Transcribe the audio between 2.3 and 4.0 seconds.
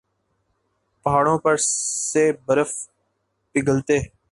برف پگھلتے